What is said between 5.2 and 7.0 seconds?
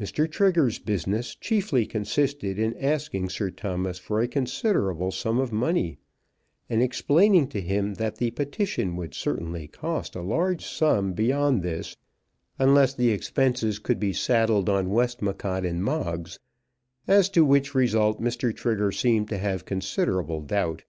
of money, and in